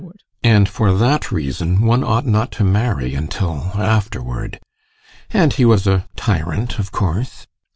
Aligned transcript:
And 0.41 0.67
for 0.67 0.93
that 0.95 1.31
reason 1.31 1.81
one 1.81 2.03
ought 2.03 2.25
not 2.25 2.51
to 2.53 2.63
marry 2.63 3.13
until 3.13 3.71
afterward. 3.75 4.59
And 5.29 5.53
he 5.53 5.63
was 5.63 5.85
a 5.85 6.07
tyrant, 6.15 6.79
of 6.79 6.91
course? 6.91 7.45